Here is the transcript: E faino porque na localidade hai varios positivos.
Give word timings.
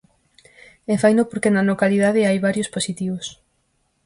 E 0.91 0.95
faino 1.01 1.23
porque 1.29 1.53
na 1.53 1.67
localidade 1.71 2.27
hai 2.27 2.37
varios 2.47 2.71
positivos. 2.75 3.25